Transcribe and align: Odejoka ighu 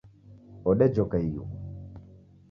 Odejoka 0.71 1.17
ighu 1.25 1.43